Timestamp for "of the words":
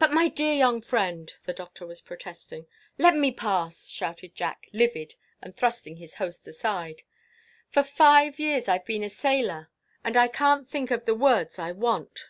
10.90-11.56